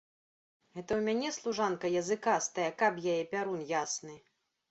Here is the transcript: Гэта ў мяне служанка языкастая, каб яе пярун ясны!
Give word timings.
Гэта 0.75 0.87
ў 0.87 1.01
мяне 1.07 1.29
служанка 1.35 1.91
языкастая, 2.03 2.67
каб 2.81 2.93
яе 3.13 3.21
пярун 3.35 3.61
ясны! 3.75 4.17